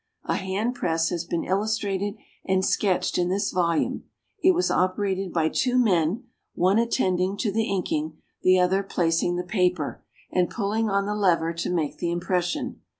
A 0.25 0.33
hand 0.35 0.73
press 0.73 1.09
has 1.09 1.25
been 1.25 1.43
illustrated 1.43 2.15
and 2.43 2.65
sketched 2.65 3.19
in 3.19 3.29
this 3.29 3.51
volume; 3.51 4.05
it 4.41 4.53
was 4.55 4.71
operated 4.71 5.31
by 5.31 5.47
two 5.47 5.77
men, 5.77 6.23
one 6.55 6.79
attending 6.79 7.37
to 7.37 7.51
the 7.51 7.65
inking, 7.69 8.17
the 8.41 8.57
other 8.59 8.81
placing 8.81 9.35
the 9.35 9.43
paper, 9.43 10.03
and 10.31 10.49
pulling 10.49 10.89
on 10.89 11.05
the 11.05 11.13
lever 11.13 11.53
to 11.53 11.69
make 11.69 11.99
the 11.99 12.09
impression. 12.09 12.81